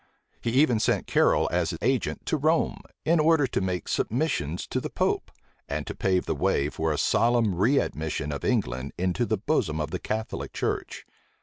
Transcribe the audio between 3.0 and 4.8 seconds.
in order to make submissions to